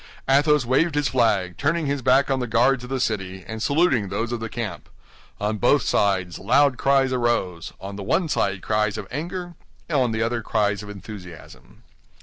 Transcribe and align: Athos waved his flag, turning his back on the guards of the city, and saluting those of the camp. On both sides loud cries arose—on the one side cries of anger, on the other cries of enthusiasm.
Athos 0.27 0.65
waved 0.65 0.95
his 0.95 1.09
flag, 1.09 1.57
turning 1.59 1.85
his 1.85 2.01
back 2.01 2.31
on 2.31 2.39
the 2.39 2.47
guards 2.47 2.83
of 2.83 2.89
the 2.89 2.99
city, 2.99 3.43
and 3.47 3.61
saluting 3.61 4.09
those 4.09 4.31
of 4.31 4.39
the 4.39 4.49
camp. 4.49 4.89
On 5.39 5.59
both 5.59 5.83
sides 5.83 6.39
loud 6.39 6.75
cries 6.79 7.13
arose—on 7.13 7.97
the 7.97 8.01
one 8.03 8.27
side 8.27 8.63
cries 8.63 8.97
of 8.97 9.07
anger, 9.11 9.53
on 9.91 10.11
the 10.11 10.23
other 10.23 10.41
cries 10.41 10.81
of 10.81 10.89
enthusiasm. 10.89 11.83